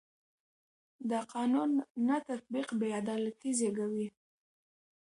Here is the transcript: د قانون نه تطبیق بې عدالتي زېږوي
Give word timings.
د 1.09 1.11
قانون 1.33 1.71
نه 2.07 2.17
تطبیق 2.29 2.67
بې 2.79 2.89
عدالتي 3.01 3.49
زېږوي 3.59 4.07